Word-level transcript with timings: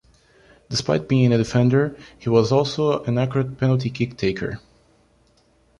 Despite 0.69 1.07
being 1.07 1.31
a 1.31 1.37
defender, 1.37 1.95
he 2.17 2.27
was 2.27 2.51
also 2.51 3.03
an 3.03 3.19
accurate 3.19 3.59
penalty 3.59 3.91
kick 3.91 4.17
taker. 4.17 4.59